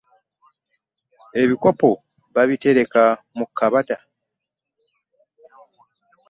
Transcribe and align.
Ebikopo 1.41 1.89
babitereka 2.35 3.03
mu 3.37 3.45
kabada. 3.57 3.97